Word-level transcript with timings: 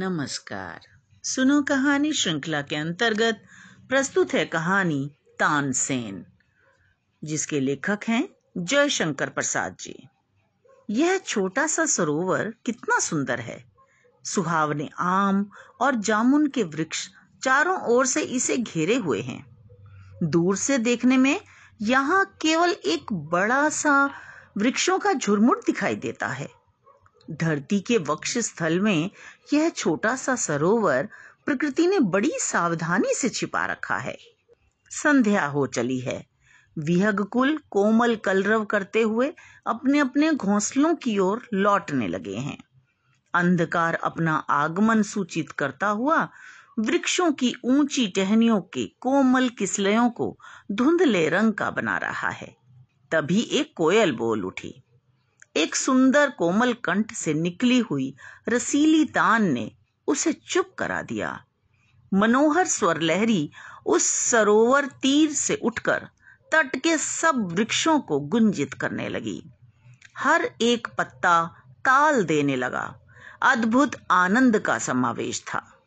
नमस्कार। 0.00 0.80
सुनो 1.24 1.62
कहानी 1.62 2.12
श्रृंखला 2.12 2.62
के 2.62 2.76
अंतर्गत 2.76 3.42
प्रस्तुत 3.88 4.34
है 4.34 4.44
कहानी 4.44 5.10
तानसेन 5.38 6.26
जिसके 7.24 7.60
लेखक 7.60 7.98
हैं 8.08 8.28
जयशंकर 8.58 9.28
प्रसाद 9.28 9.76
जी। 9.80 10.08
यह 10.90 11.18
छोटा 11.18 11.66
सा 11.66 11.86
सरोवर 11.86 12.54
कितना 12.64 12.98
सुंदर 12.98 13.40
है। 13.40 13.64
सुहावने 14.24 14.90
आम 14.98 15.50
और 15.80 15.94
जामुन 15.94 16.46
के 16.46 16.62
वृक्ष 16.62 17.08
चारों 17.44 17.80
ओर 17.80 18.06
से 18.06 18.22
इसे 18.22 18.56
घेरे 18.56 18.96
हुए 18.96 19.20
हैं। 19.20 19.46
दूर 20.22 20.56
से 20.56 20.78
देखने 20.78 21.16
में 21.16 21.40
यहाँ 21.82 22.38
केवल 22.42 22.70
एक 22.70 23.12
बड़ा 23.12 23.68
सा 23.68 24.10
वृक्षों 24.56 24.98
का 24.98 25.12
झुरमुट 25.12 25.66
दिखाई 25.66 25.94
देता 25.94 26.28
है। 26.28 26.59
धरती 27.32 27.80
के 27.80 27.98
वक्ष 27.98 28.38
स्थल 28.38 28.80
में 28.80 29.10
यह 29.52 29.68
छोटा 29.68 30.16
सा 30.16 30.36
सरोवर 30.36 31.08
प्रकृति 31.46 31.86
ने 31.86 31.98
बड़ी 31.98 32.32
सावधानी 32.38 33.14
से 33.14 33.28
छिपा 33.28 33.66
रखा 33.66 33.96
है। 33.96 34.18
संध्या 34.90 35.46
हो 35.46 35.66
चली 35.66 35.98
है। 35.98 36.26
विहग 36.78 37.24
कुल 37.24 37.60
कोमल 37.70 38.16
कलरव 38.16 38.64
करते 38.64 39.02
हुए 39.02 39.32
अपने 39.66 39.98
अपने 39.98 40.32
घोंसलों 40.32 40.94
की 40.94 41.18
ओर 41.18 41.48
लौटने 41.54 42.08
लगे 42.08 42.36
हैं। 42.36 42.58
अंधकार 43.34 43.94
अपना 43.94 44.36
आगमन 44.36 45.02
सूचित 45.02 45.52
करता 45.52 45.86
हुआ 45.86 46.28
वृक्षों 46.78 47.32
की 47.32 47.54
ऊँची 47.64 48.06
टहनियों 48.06 48.60
के 48.60 48.86
कोमल 49.00 49.48
किसलयों 49.48 50.10
को 50.10 50.38
धुंधले 50.72 51.28
रंग 51.28 51.52
का 51.52 51.70
बना 51.70 51.98
रहा 51.98 52.28
है। 52.28 52.56
तभी 53.12 53.40
एक 53.40 53.72
कोयल 53.76 54.12
बोल 54.12 54.44
उठी। 54.44 54.82
एक 55.56 55.76
सुंदर 55.76 56.30
कोमल 56.30 56.72
कंठ 56.72 57.12
से 57.12 57.34
निकली 57.34 57.78
हुई 57.78 58.14
रसीली 58.48 59.04
तान 59.04 59.52
ने 59.52 59.72
उसे 60.06 60.32
चुप 60.32 60.74
करा 60.78 61.02
दिया। 61.02 61.44
मनोहर 62.14 62.66
स्वर 62.66 63.00
लहरी 63.00 63.50
उस 63.86 64.02
सरोवर 64.04 64.86
तीर 64.86 65.32
से 65.32 65.54
उठकर 65.54 66.08
तट 66.52 66.76
के 66.76 66.98
सब 66.98 67.48
वृक्षों 67.52 68.00
को 68.00 68.20
गुंजित 68.20 68.74
करने 68.74 69.08
लगी। 69.08 69.42
हर 70.18 70.50
एक 70.60 70.88
पत्ता 70.98 71.62
ताल 71.68 72.24
देने 72.24 72.56
लगा। 72.56 73.00
अद्भुत 73.42 73.90
आनंद 74.10 74.58
का 74.58 74.78
समावेश 74.78 75.40
था। 75.40 75.82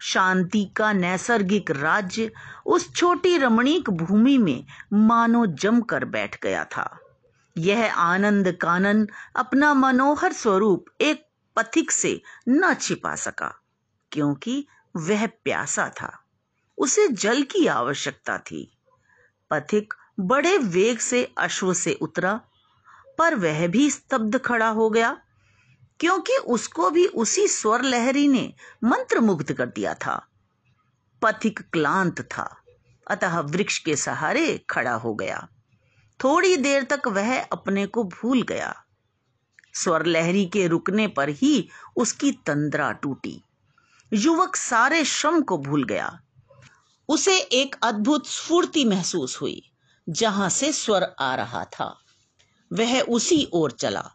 शांति 0.00 0.64
का 0.76 0.92
नैसर्गिक 0.92 1.70
राज्य 1.70 2.32
उस 2.66 2.94
छोटी 2.94 3.38
रमणीक 3.38 3.90
भूमि 3.90 4.38
में 4.38 4.64
मानो 4.92 5.46
जमकर 5.46 6.04
बैठ 6.04 6.42
गया 6.42 6.64
था। 6.64 6.98
यह 7.58 7.94
आनंद 7.94 8.52
कानन 8.52 9.08
अपना 9.36 9.74
मनोहर 9.74 10.32
स्वरूप 10.32 10.84
एक 11.00 11.26
पथिक 11.56 11.90
से 11.90 12.22
न 12.48 12.74
छिपा 12.74 13.14
सका, 13.14 13.62
क्योंकि 14.12 14.66
वह 14.96 15.26
प्यासा 15.26 15.88
था। 15.88 16.24
उसे 16.78 17.08
जल 17.08 17.42
की 17.42 17.66
आवश्यकता 17.66 18.38
थी। 18.38 18.78
पथिक 19.50 19.94
बड़े 20.20 20.58
वेग 20.58 20.98
से 20.98 21.34
अश्व 21.38 21.74
से 21.74 21.94
उतरा, 21.94 22.40
पर 23.18 23.34
वह 23.34 23.66
भी 23.66 23.90
स्तब्ध 23.90 24.38
खड़ा 24.38 24.68
हो 24.68 24.90
गया, 24.90 25.20
क्योंकि 26.00 26.32
उसको 26.32 26.90
भी 26.90 27.06
उसी 27.06 27.48
स्वर 27.48 27.82
लहरी 27.82 28.28
ने 28.28 28.54
मंत्र 28.84 29.20
मुग्ध 29.20 29.52
कर 29.52 29.66
दिया 29.66 29.94
था। 29.94 30.26
पथिक 31.22 31.60
क्लांत 31.60 32.20
था, 32.20 32.62
अतः 33.10 33.38
वृक्ष 33.40 33.78
के 33.78 33.96
सहारे 33.96 34.64
खड़ा 34.70 34.94
हो 34.94 35.14
गया। 35.14 35.48
थोड़ी 36.24 36.56
देर 36.56 36.82
तक 36.82 37.02
वह 37.06 37.42
अपने 37.42 37.86
को 37.86 38.04
भूल 38.04 38.42
गया। 38.42 38.84
स्वर 39.74 40.06
लहरी 40.06 40.46
के 40.46 40.66
रुकने 40.66 41.08
पर 41.08 41.28
ही 41.28 41.68
उसकी 41.96 42.32
तंद्रा 42.32 42.92
टूटी। 42.92 43.42
युवक 44.12 44.56
सारे 44.56 45.04
श्रम 45.04 45.42
को 45.42 45.58
भूल 45.58 45.84
गया। 45.84 46.20
उसे 47.08 47.38
एक 47.38 47.76
अद्भुत 47.82 48.26
स्फूर्ति 48.26 48.84
महसूस 48.84 49.40
हुई, 49.40 49.70
जहाँ 50.08 50.48
से 50.48 50.72
स्वर 50.72 51.14
आ 51.20 51.34
रहा 51.34 51.64
था। 51.64 51.98
वह 52.72 53.00
उसी 53.00 53.48
ओर 53.52 53.70
चला। 53.70 54.10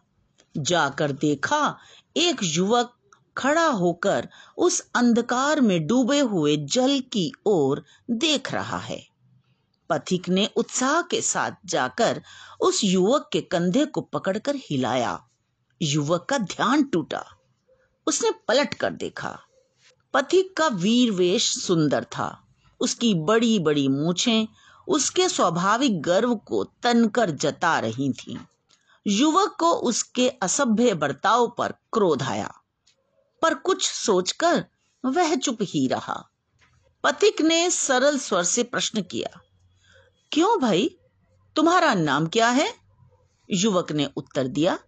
जाकर 0.56 1.12
देखा, 1.12 1.78
एक 2.16 2.36
युवक 2.42 2.96
खड़ा 3.38 3.66
होकर 3.66 4.28
उस 4.58 4.90
अंधकार 4.94 5.60
में 5.60 5.86
डूबे 5.86 6.20
हुए 6.20 6.56
जल 6.56 7.00
की 7.00 7.32
ओर 7.46 7.84
देख 8.10 8.52
रहा 8.52 8.78
है। 8.78 9.15
पथिक 9.90 10.28
ने 10.28 10.50
उत्साह 10.56 11.02
के 11.02 11.20
साथ 11.20 11.50
जाकर 11.64 12.22
उस 12.60 12.84
युवक 12.84 13.30
के 13.32 13.40
कंधे 13.40 13.86
को 13.86 14.00
पकड़कर 14.00 14.54
हिलाया। 14.56 15.28
युवक 15.82 16.26
का 16.30 16.38
ध्यान 16.38 16.82
टूटा। 16.82 17.24
उसने 18.06 18.30
पलट 18.48 18.74
कर 18.74 18.90
देखा। 18.90 19.40
पथिक 20.14 20.56
का 20.56 20.66
वीर 20.66 21.10
वेश 21.10 21.58
सुंदर 21.58 22.04
था। 22.04 22.46
उसकी 22.80 23.14
बड़ी 23.14 23.58
बड़ी 23.58 23.88
मूछें 23.88 24.46
उसके 24.88 25.28
स्वाभाविक 25.28 26.02
गर्व 26.02 26.34
को 26.34 26.64
तनकर 26.64 27.30
जता 27.30 27.78
रही 27.78 28.12
थीं। 28.12 28.38
युवक 29.06 29.56
को 29.60 29.72
उसके 29.72 30.28
असभ्य 30.28 30.94
बर्ताव 30.94 31.54
पर 31.58 31.72
क्रोध 31.72 32.22
आया। 32.22 32.54
पर 33.42 33.54
कुछ 33.54 33.90
सोचकर 33.90 34.64
वह 35.04 35.34
चुप 35.34 35.58
ही 35.62 35.86
रहा। 35.86 36.28
पथिक 37.04 37.40
ने 37.40 37.70
सरल 37.70 38.18
स्वर 38.18 38.42
से 38.42 38.62
प्रश्न 38.62 39.02
किया 39.02 39.40
क्यों 40.36 40.60
भाई? 40.60 40.98
तुम्हारा 41.56 41.94
नाम 41.94 42.26
क्या 42.26 42.48
है? 42.48 42.74
युवक 43.50 43.92
ने 43.92 44.08
उत्तर 44.16 44.48
दिया 44.48 44.78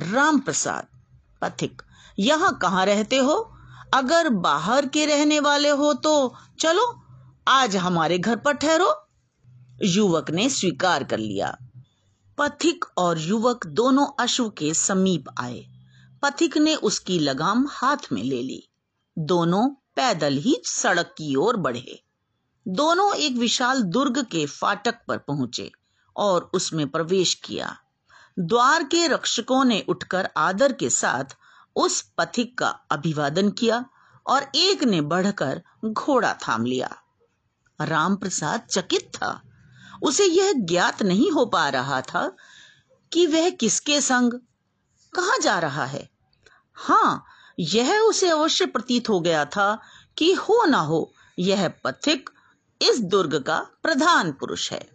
राम 0.00 0.38
प्रसाद 0.38 0.86
पथिक, 1.42 1.82
यहाँ 2.18 2.58
कहाँ 2.58 2.86
रहते 2.86 3.16
हो? 3.16 3.52
अगर 3.94 4.28
बाहर 4.28 4.86
के 4.86 5.06
रहने 5.06 5.40
वाले 5.40 5.68
हो 5.68 5.94
तो 5.94 6.34
चलो, 6.60 7.02
आज 7.48 7.76
हमारे 7.76 8.18
घर 8.18 8.36
पर 8.36 8.52
ठहरो। 8.52 9.08
युवक 9.82 10.30
ने 10.30 10.48
स्वीकार 10.48 11.04
कर 11.04 11.18
लिया। 11.18 11.56
पथिक 12.38 12.84
और 12.98 13.18
युवक 13.18 13.66
दोनों 13.66 14.06
अश्व 14.20 14.48
के 14.48 14.74
समीप 14.74 15.24
आए। 15.40 15.64
पथिक 16.22 16.58
ने 16.58 16.74
उसकी 16.74 17.18
लगाम 17.18 17.66
हाथ 17.70 18.12
में 18.12 18.22
ले 18.22 18.42
ली। 18.42 18.68
दोनों 19.18 19.68
पैदल 19.68 20.34
ही 20.34 20.62
सड़क 20.64 21.14
की 21.18 21.34
ओर 21.34 21.56
बढ़े। 21.56 22.07
दोनों 22.68 23.14
एक 23.14 23.36
विशाल 23.36 23.82
दुर्ग 23.82 24.24
के 24.24 24.46
फाटक 24.46 24.94
पर 25.08 25.18
पहुँचे 25.18 25.72
और 26.16 26.50
उसमें 26.54 26.88
प्रवेश 26.88 27.34
किया। 27.34 27.76
द्वार 28.38 28.82
के 28.82 29.06
रक्षकों 29.06 29.64
ने 29.64 29.84
उठकर 29.88 30.28
आदर 30.36 30.72
के 30.72 30.90
साथ 30.90 31.24
उस 31.76 32.00
पथिक 32.18 32.58
का 32.58 32.68
अभिवादन 32.68 33.50
किया 33.50 33.84
और 34.26 34.50
एक 34.54 34.84
ने 34.84 35.00
बढ़कर 35.00 35.62
घोड़ा 35.84 36.32
थाम 36.32 36.64
लिया। 36.64 36.96
राम 37.80 38.16
प्रसाद 38.16 38.60
चकित 38.60 39.10
था। 39.14 39.42
उसे 40.02 40.24
यह 40.24 40.52
ज्ञात 40.52 41.02
नहीं 41.02 41.30
हो 41.30 41.46
पा 41.46 41.68
रहा 41.68 42.00
था 42.00 42.36
कि 43.12 43.26
वह 43.26 43.50
किसके 43.50 44.00
संग, 44.00 44.32
कहा 45.14 45.38
जा 45.38 45.58
रहा 45.58 45.84
है। 45.84 46.08
हाँ 46.74 47.24
यह 47.58 47.98
उसे 47.98 48.28
अवश्य 48.28 48.66
प्रतीत 48.66 49.08
हो 49.08 49.20
गया 49.20 49.44
था 49.44 49.80
कि 50.18 50.32
हो 50.32 50.64
ना 50.64 50.78
हो, 50.78 51.12
यह 51.38 51.68
पथिक 51.68 52.30
इस 52.82 53.00
दुर्ग 53.00 53.34
का 53.34 53.58
प्रधान 53.82 54.32
पुरुष 54.32 54.72
है। 54.72 54.88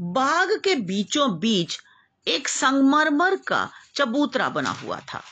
बाग 0.00 0.60
के 0.64 0.74
बीचों 0.74 1.38
बीच 1.38 1.78
एक 2.28 2.48
संगमरमर 2.48 3.36
का 3.36 3.70
चबूतरा 3.94 4.48
बना 4.48 4.70
हुआ 4.70 5.00
था। 5.14 5.22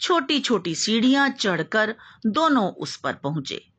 छोटी 0.00 0.40
छोटी 0.40 0.74
सीढ़ियाँ 0.74 1.28
चढ़कर 1.28 1.94
दोनों 2.26 2.70
उस 2.70 2.96
पर 2.96 3.12
पहुँचे। 3.12 3.70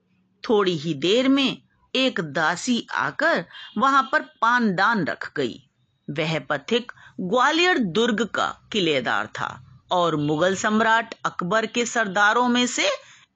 थोड़ी 0.50 0.78
ही 0.78 0.94
देर 0.94 1.28
में 1.28 1.62
एक 1.96 2.22
दासी 2.22 2.88
आकर 2.94 3.46
वहाँ 3.78 4.10
पर 4.12 4.22
पानदान 4.42 5.06
रख 5.06 5.32
गई। 5.36 5.70
वह 6.10 6.40
पथिक 6.40 6.92
ग्वालियर 7.22 7.78
दुर्ग 7.78 8.26
का 8.26 8.48
किलेदार 8.72 9.28
था 9.28 9.80
और 9.92 10.16
मुगल 10.16 10.56
सम्राट 10.56 11.16
अकबर 11.26 11.66
के 11.66 11.86
सरदारों 11.86 12.48
में 12.48 12.68
से 12.68 12.90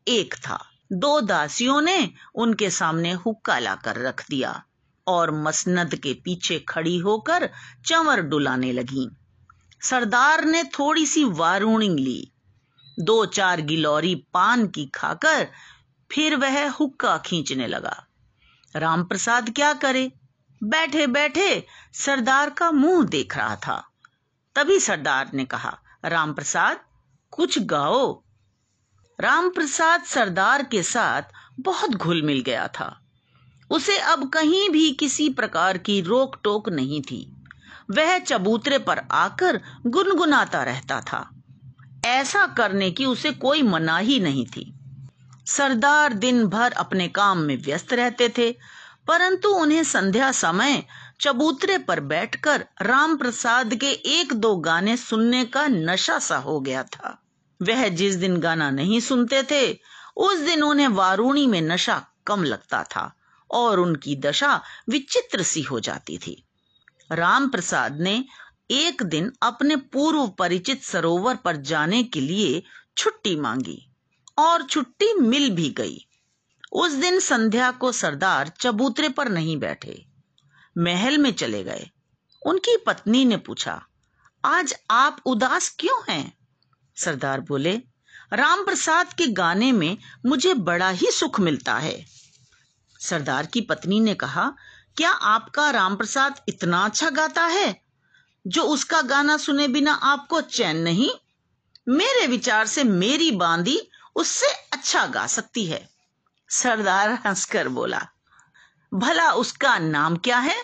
एक 0.08 0.36
था। 0.36 0.69
दो 0.92 1.22
दासियों 1.22 1.82
ने 1.82 2.12
उनके 2.36 2.70
सामने 2.70 3.12
हुक्का 3.12 3.60
लाकर 3.60 3.96
रख 3.96 4.30
दिया 4.30 4.64
और 5.08 5.32
मसनद 5.32 5.96
के 5.96 6.14
पीछे 6.14 6.60
खड़ी 6.60 6.98
होकर 6.98 7.50
चंवर 7.86 8.22
डुलाने 8.22 8.72
लगी। 8.72 9.10
सरदार 9.82 10.46
ने 10.46 10.64
थोड़ी 10.64 11.06
सी 11.06 11.24
वारूणिंग 11.24 12.00
ली। 12.00 12.32
दो 13.00 13.26
चार 13.26 13.62
गिलौरी 13.62 14.16
पान 14.16 14.68
की 14.68 14.86
खाकर 14.86 15.48
फिर 16.12 16.36
वह 16.36 16.70
हुक्का 16.70 17.18
खींचने 17.18 17.68
लगा। 17.68 18.06
रामप्रसाद 18.76 19.50
क्या 19.50 19.74
करे? 19.74 20.12
बैठे 20.64 21.08
बैठे 21.08 21.68
सरदार 21.94 22.50
का 22.50 22.72
मुँह 22.72 23.06
देख 23.06 23.38
रहा 23.38 23.56
था। 23.56 23.90
तभी 24.56 24.80
सरदार 24.80 25.32
ने 25.34 25.46
कहा, 25.46 25.80
रामप्रसाद, 26.06 26.80
कुछ 27.32 27.60
गाओ। 27.60 28.24
रामप्रसाद 29.22 30.04
सरदार 30.04 30.64
के 30.64 30.84
साथ 30.84 31.22
बहुत 31.60 31.90
घुल 31.90 32.22
मिल 32.22 32.42
गया 32.42 32.68
था। 32.68 33.00
उसे 33.72 33.98
अब 33.98 34.30
कहीं 34.30 34.70
भी 34.70 34.92
किसी 34.92 35.30
प्रकार 35.30 35.78
की 35.78 36.02
रोक 36.02 36.40
टोक 36.44 36.70
नहीं 36.70 37.02
थी। 37.02 37.36
वह 37.92 38.20
चबूतरे 38.20 38.78
पर 38.78 39.02
आकर 39.12 39.62
गुनगुनाता 39.88 40.64
रहता 40.64 41.02
था। 41.02 41.30
ऐसा 42.06 42.46
करने 42.48 42.92
की 42.92 43.06
उसे 43.06 43.32
कोई 43.32 43.62
मनाही 43.62 44.20
नहीं 44.20 44.46
थी। 44.46 44.74
सरदार 45.48 46.14
दिन 46.14 46.46
भर 46.46 46.72
अपने 46.72 47.08
काम 47.08 47.38
में 47.38 47.64
व्यस्त 47.64 47.94
रहते 47.94 48.34
थे, 48.38 48.52
परंतु 49.08 49.50
उन्हें 49.50 49.84
संध्या 49.84 50.32
समय 50.32 50.84
चबूतरे 51.22 51.78
पर 51.78 52.00
बैठकर 52.00 52.66
राम 52.82 53.18
प्रसाद 53.18 53.76
के 53.76 53.92
एक 53.92 54.34
दो 54.34 54.56
गाने 54.56 54.98
सुनने 54.98 55.46
का 55.46 55.68
नशा 55.68 56.20
सा 56.20 56.38
हो 56.38 56.60
गया 56.60 56.84
था। 56.84 57.22
वह 57.62 57.88
जिस 57.88 58.16
दिन 58.16 58.38
गाना 58.38 58.70
नहीं 58.72 59.00
सुनते 59.00 59.44
थे, 59.44 59.80
उस 60.18 60.40
दिन 60.40 60.64
उन्हें 60.64 60.88
वारूणी 60.88 61.48
में 61.48 61.62
नशा 61.62 62.06
कम 62.28 62.44
लगता 62.44 62.84
था 62.84 63.12
और 63.50 63.80
उनकी 63.80 64.16
दशा 64.16 64.62
विचित्र 64.90 65.44
सी 65.44 65.62
हो 65.62 65.80
जाती 65.80 66.18
थी। 66.18 66.44
राम 67.12 67.50
प्रसाद 67.50 68.00
ने 68.00 68.24
एक 68.72 69.04
दिन 69.04 69.32
अपने 69.42 69.76
पूर्व 69.76 70.28
परिचित 70.28 70.84
सरोवर 70.84 71.36
पर 71.36 71.56
जाने 71.56 72.04
के 72.04 72.22
लिए 72.22 72.64
छुट्टी 72.98 73.36
मांगी 73.36 73.92
और 74.38 74.64
छुट्टी 74.64 75.14
मिल 75.14 75.50
भी 75.50 75.70
गई। 75.70 76.06
उस 76.72 76.92
दिन 76.92 77.20
संध्या 77.20 77.72
को 77.72 77.92
सरदार 77.92 78.52
चबूतरे 78.60 79.10
पर 79.10 79.30
नहीं 79.30 79.58
बैठे, 79.58 80.06
महल 80.78 81.18
में 81.18 81.32
चले 81.32 81.64
गए। 81.64 81.90
उनकी 82.42 82.78
पत्नी 82.78 83.26
ने 83.26 83.38
पूछा, 83.38 83.82
आज 84.46 84.76
आप 84.92 85.22
उदास 85.26 85.76
क्यों 85.80 86.02
हैं? 86.10 86.39
सरदार 87.00 87.42
बोले, 87.42 87.82
राम 88.34 88.64
प्रसाद 88.66 89.14
के 89.14 89.28
गाने 89.28 89.72
में 89.72 89.98
मुझे 90.26 90.54
बड़ा 90.54 90.90
ही 90.90 91.12
सुख 91.12 91.40
मिलता 91.40 91.76
है। 91.76 92.06
सरदार 93.00 93.46
की 93.46 93.62
पत्नी 93.62 94.00
ने 94.00 94.16
कहा, 94.16 94.52
क्या 94.98 95.12
आपका 95.12 95.70
राम 95.70 95.96
प्रसाद 95.96 96.42
इतना 96.48 96.84
अच्छा 96.86 97.10
गाता 97.10 97.46
है, 97.46 97.82
जो 98.48 98.64
उसका 98.64 99.02
गाना 99.02 99.38
सुने 99.38 99.68
बिना 99.68 99.94
आपको 99.94 100.42
चैन 100.42 100.78
नहीं? 100.78 101.10
मेरे 101.90 102.28
विचार 102.28 102.66
से 102.68 102.84
मेरी 102.84 103.32
बांदी 103.32 103.80
उससे 104.16 104.48
अच्छा 104.74 105.06
गा 105.06 105.26
सकती 105.28 105.66
है। 105.66 105.90
सरदार 106.50 107.12
हंसकर 107.26 107.68
बोला, 107.68 108.08
भला 108.94 109.32
उसका 109.32 109.78
नाम 109.78 110.18
क्या 110.18 110.38
है? 110.38 110.56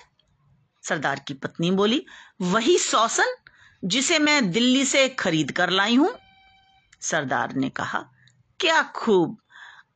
सरदार 0.83 1.21
की 1.27 1.33
पत्नी 1.33 1.71
बोली, 1.71 2.05
वही 2.41 2.77
सौसन, 2.77 3.35
जिसे 3.85 4.19
मैं 4.19 4.51
दिल्ली 4.51 4.85
से 4.85 5.07
खरीद 5.09 5.51
कर 5.51 5.69
लाई 5.69 5.95
हूँ। 5.95 6.13
सरदार 7.05 7.53
ने 7.55 7.69
कहा, 7.69 7.99
क्या 8.59 8.81
खूब। 8.95 9.37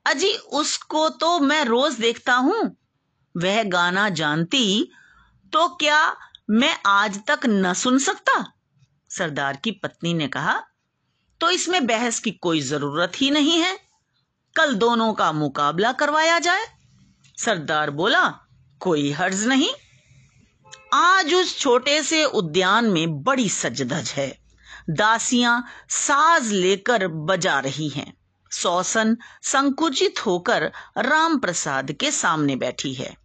अजी, 0.06 0.34
उसको 0.34 1.08
तो 1.12 1.40
मैं 1.40 1.64
रोज 1.66 2.00
देखता 2.00 2.34
हूँ। 2.36 2.76
वह 3.36 3.64
गाना 3.64 4.08
जानती 4.12 4.92
तो 5.54 5.68
क्या 5.76 6.00
मैं 6.50 6.76
आज 6.88 7.20
तक 7.28 7.46
न 7.46 7.74
सुन 7.74 7.98
सकता? 8.00 8.34
सरदार 9.10 9.56
की 9.56 9.72
पत्नी 9.74 10.14
ने 10.14 10.28
कहा 10.28 10.60
तो 11.42 11.50
इसमें 11.52 11.86
बहस 11.88 12.20
की 12.20 12.32
कोई 12.38 12.62
ज़रूरत 12.62 13.12
ही 13.16 13.30
नहीं 13.32 13.60
है। 13.60 13.78
कल 14.56 14.74
दोनों 14.76 15.14
का 15.14 15.32
मुकाबला 15.32 15.92
करवाया 15.92 16.40
जाए। 16.40 16.66
सरदार 17.38 17.92
बोला, 17.92 18.28
कोई 18.82 19.12
हर्ज 19.12 19.46
नहीं। 19.48 19.70
आज 20.94 21.34
उस 21.34 21.58
छोटे 21.60 22.02
से 22.04 22.24
उद्यान 22.26 22.86
में 22.86 23.22
बड़ी 23.24 23.48
सजधज 23.50 24.14
है। 24.18 24.30
दासियाँ 24.90 25.68
साज 25.90 26.52
लेकर 26.52 27.08
बजा 27.08 27.60
रही 27.60 27.90
हैं। 27.90 28.14
सौसन 28.52 29.18
संकुचित 29.44 30.26
होकर 30.26 30.72
राम 30.98 31.40
प्रसाद 31.40 31.92
के 31.92 32.12
सामने 32.12 32.56
बैठी 32.56 32.94
है। 32.94 33.18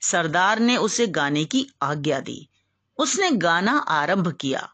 सरदार 0.00 0.58
ने 0.58 0.76
उसे 0.76 1.06
गाने 1.06 1.44
की 1.44 1.66
आज्ञा 1.82 2.20
दी। 2.20 2.48
उसने 2.98 3.30
गाना 3.30 3.78
आरंभ 3.78 4.32
किया। 4.32 4.72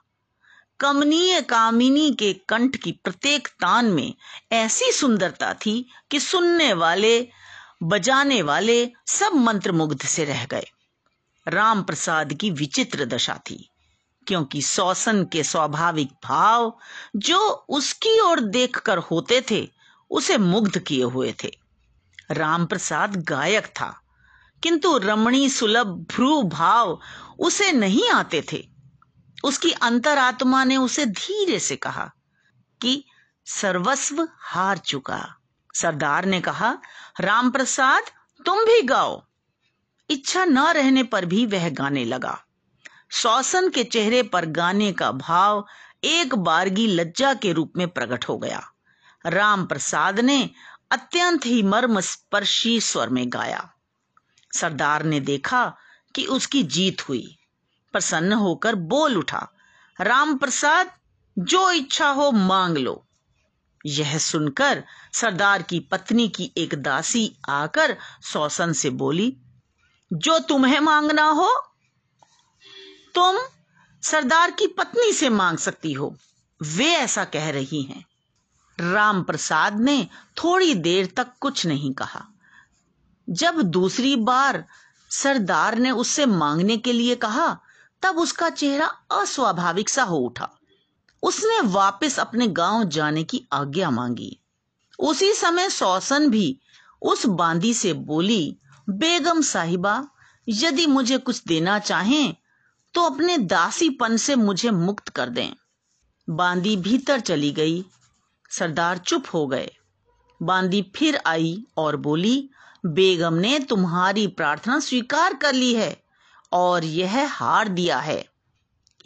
कमनीय 0.80 1.40
कामिनी 1.40 2.12
के 2.14 2.32
कंठ 2.32 2.76
की 2.76 2.92
प्रत्येक 2.92 3.48
तान 3.48 3.84
में 3.84 4.14
ऐसी 4.52 4.92
सुंदरता 4.92 5.54
थी 5.54 5.90
कि 6.10 6.20
सुनने 6.20 6.72
वाले, 6.72 7.28
बजाने 7.82 8.42
वाले 8.42 8.92
सब 9.06 9.32
मंत्रमुग्ध 9.34 10.02
से 10.02 10.24
रह 10.24 10.44
गए। 10.44 10.66
राम 11.48 11.82
प्रसाद 11.82 12.34
की 12.34 12.50
विचित्र 12.50 13.04
दशा 13.04 13.34
थी। 13.34 13.68
क्योंकि 14.28 14.62
सौसन 14.62 15.24
के 15.24 15.44
स्वाभाविक 15.44 16.12
भाव 16.24 16.78
जो 17.16 17.38
उसकी 17.68 18.20
ओर 18.20 18.40
देखकर 18.40 18.98
होते 18.98 19.44
थे, 19.50 19.68
उसे 20.10 20.38
मुग्ध 20.38 20.78
किए 20.78 21.04
हुए 21.04 21.34
थे। 21.44 21.50
राम 22.30 22.66
प्रसाद 22.66 23.16
गायक 23.16 23.66
था, 23.66 24.00
किंतु 24.62 24.98
रमणी 24.98 25.48
सुलभ 25.48 25.86
भ्रू 25.86 26.42
भाव 26.42 27.00
उसे 27.38 27.72
नहीं 27.72 28.08
आते 28.08 28.44
थे। 28.52 28.68
उसकी 29.44 29.70
अंतरात्मा 29.70 30.64
ने 30.64 30.76
उसे 30.76 31.06
धीरे 31.06 31.58
से 31.58 31.76
कहा 31.76 32.10
कि 32.80 33.04
सर्वस्व 33.46 34.28
हार 34.38 34.78
चुका। 34.78 35.36
सरदार 35.74 36.24
ने 36.24 36.40
कहा 36.40 36.78
राम 37.20 37.50
प्रसाद 37.50 38.04
तुम 38.46 38.58
भी 38.58 38.82
गाओ। 38.82 39.22
इच्छा 40.10 40.44
न 40.44 40.58
रहने 40.58 41.02
पर 41.02 41.24
भी 41.24 41.46
वह 41.46 41.68
गाने 41.68 42.04
लगा। 42.04 42.43
सौसन 43.10 43.68
के 43.68 43.84
चेहरे 43.84 44.22
पर 44.22 44.46
गाने 44.46 44.92
का 44.92 45.12
भाव 45.12 45.66
एक 46.04 46.34
बारगी 46.34 46.86
लज्जा 46.86 47.34
के 47.34 47.52
रूप 47.52 47.72
में 47.76 47.88
प्रकट 47.88 48.28
हो 48.28 48.38
गया। 48.38 48.72
राम 49.26 49.66
प्रसाद 49.66 50.20
ने 50.20 50.50
अत्यंत 50.90 51.46
ही 51.46 51.62
मर्म 51.62 52.00
स्पर्शी 52.00 52.80
स्वर 52.80 53.08
में 53.08 53.24
गाया। 53.28 53.70
सरदार 54.54 55.02
ने 55.02 55.20
देखा 55.20 55.76
कि 56.14 56.24
उसकी 56.24 56.62
जीत 56.62 57.08
हुई। 57.08 57.38
प्रसन्न 57.92 58.32
होकर 58.32 58.74
बोल 58.74 59.16
उठा, 59.16 59.48
राम 60.00 60.36
प्रसाद, 60.36 60.90
जो 61.38 61.70
इच्छा 61.70 62.08
हो 62.08 62.30
मांग 62.30 62.78
लो। 62.78 63.06
यह 63.86 64.18
सुनकर 64.18 64.84
सरदार 65.12 65.62
की 65.62 65.80
पत्नी 65.80 66.28
की 66.28 66.52
एक 66.56 66.74
दासी 66.74 67.36
आकर 67.48 67.96
सौसन 68.22 68.72
से 68.72 68.90
बोली, 68.90 69.36
जो 70.12 70.38
तुम्हें 70.38 70.80
मांगना 70.80 71.24
हो 71.24 71.50
तुम 73.14 73.36
सरदार 74.02 74.50
की 74.50 74.66
पत्नी 74.66 75.12
से 75.12 75.28
मांग 75.28 75.58
सकती 75.58 75.92
हो। 75.92 76.16
वे 76.62 76.86
ऐसा 76.86 77.24
कह 77.24 77.50
रही 77.50 77.82
हैं। 77.82 78.04
राम 78.80 79.22
प्रसाद 79.22 79.80
ने 79.80 80.08
थोड़ी 80.44 80.74
देर 80.74 81.12
तक 81.16 81.26
कुछ 81.40 81.66
नहीं 81.66 81.92
कहा। 81.92 82.26
जब 83.30 83.62
दूसरी 83.62 84.16
बार 84.16 84.64
सरदार 85.10 85.78
ने 85.78 85.90
उससे 85.90 86.26
मांगने 86.26 86.76
के 86.76 86.92
लिए 86.92 87.14
कहा, 87.14 87.60
तब 88.02 88.18
उसका 88.18 88.50
चेहरा 88.50 88.86
अस्वाभाविक 89.10 89.88
सा 89.88 90.02
हो 90.02 90.16
उठा। 90.16 90.50
उसने 91.22 91.60
वापस 91.60 92.18
अपने 92.18 92.48
गाँव 92.48 92.84
जाने 92.84 93.24
की 93.24 93.48
आज्ञा 93.52 93.90
मांगी। 93.90 94.40
उसी 94.98 95.32
समय 95.32 95.70
सौसन 95.70 96.28
भी 96.28 96.60
उस 97.02 97.26
बांदी 97.26 97.74
से 97.74 97.92
बोली, 97.92 98.58
बेगम 98.88 99.42
साहिबा, 99.42 100.08
यदि 100.48 100.86
मुझे 100.86 101.18
कुछ 101.18 101.42
देना 101.44 101.78
चाहें 101.78 102.34
तो 102.94 103.02
अपने 103.02 103.38
दासीपन 103.38 104.16
से 104.16 104.36
मुझे 104.36 104.70
मुक्त 104.70 105.08
कर 105.08 105.28
दें। 105.28 105.50
बांदी 106.30 106.76
भीतर 106.76 107.20
चली 107.20 107.52
गई, 107.52 107.84
सरदार 108.50 108.98
चुप 108.98 109.24
हो 109.34 109.46
गए। 109.46 109.70
बांदी 110.42 110.92
फिर 110.96 111.20
आई 111.26 111.66
और 111.76 111.96
बोली, 111.96 112.50
बेगम 112.86 113.34
ने 113.34 113.58
तुम्हारी 113.58 114.26
प्रार्थना 114.26 114.80
स्वीकार 114.80 115.34
कर 115.34 115.52
ली 115.52 115.74
है 115.74 116.02
और 116.52 116.84
यह 116.84 117.32
हार 117.32 117.68
दिया 117.68 117.98
है। 117.98 118.28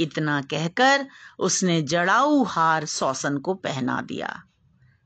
इतना 0.00 0.42
कहकर 0.42 1.06
उसने 1.38 1.82
जड़ाऊ 1.82 2.44
हार 2.44 2.86
सौसन 2.86 3.38
को 3.38 3.54
पहना 3.54 4.00
दिया। 4.00 4.42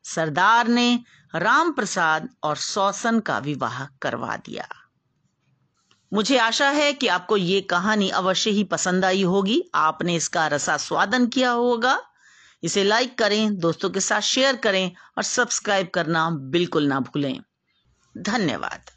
सरदार 0.04 0.68
ने 0.68 1.00
राम 1.34 1.72
प्रसाद 1.72 2.28
और 2.42 2.56
सौसन 2.56 3.20
का 3.20 3.38
विवाह 3.38 3.84
करवा 3.84 4.36
दिया। 4.36 4.68
मुझे 6.12 6.38
आशा 6.38 6.71
है 6.71 6.92
कि 6.92 7.07
आपको 7.07 7.37
ये 7.37 7.61
कहानी 7.61 8.09
अवश्य 8.11 8.50
ही 8.50 8.64
पसंद 8.64 9.04
आई 9.04 9.23
होगी। 9.23 9.71
आपने 9.75 10.14
इसका 10.14 10.47
रसा 10.47 10.76
स्वादन 10.76 11.26
किया 11.26 11.50
होगा। 11.50 12.02
इसे 12.62 12.85
लाइक 12.85 13.19
करें, 13.19 13.57
दोस्तों 13.57 13.90
के 13.90 14.00
साथ 14.00 14.21
शेयर 14.21 14.57
करें 14.57 14.92
और 15.16 15.23
सब्सक्राइब 15.23 15.88
करना 15.95 16.31
बिल्कुल 16.31 16.87
ना 16.87 17.00
भूलें। 17.00 17.40
धन्यवाद। 18.19 18.90